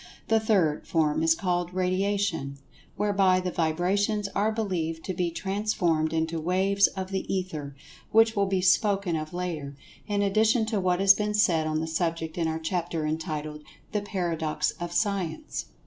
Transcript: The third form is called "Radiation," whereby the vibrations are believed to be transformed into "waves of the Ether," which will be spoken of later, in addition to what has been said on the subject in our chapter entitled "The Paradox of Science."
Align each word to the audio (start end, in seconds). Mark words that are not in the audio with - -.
The 0.29 0.39
third 0.39 0.87
form 0.87 1.21
is 1.21 1.35
called 1.35 1.75
"Radiation," 1.75 2.57
whereby 2.97 3.39
the 3.39 3.51
vibrations 3.51 4.27
are 4.29 4.51
believed 4.51 5.03
to 5.05 5.13
be 5.13 5.29
transformed 5.29 6.11
into 6.11 6.39
"waves 6.39 6.87
of 6.87 7.11
the 7.11 7.31
Ether," 7.31 7.75
which 8.11 8.35
will 8.35 8.47
be 8.47 8.61
spoken 8.61 9.15
of 9.15 9.31
later, 9.31 9.75
in 10.07 10.23
addition 10.23 10.65
to 10.65 10.79
what 10.79 11.01
has 11.01 11.13
been 11.13 11.35
said 11.35 11.67
on 11.67 11.81
the 11.81 11.85
subject 11.85 12.35
in 12.39 12.47
our 12.47 12.57
chapter 12.57 13.05
entitled 13.05 13.61
"The 13.91 14.01
Paradox 14.01 14.71
of 14.79 14.91
Science." 14.91 15.65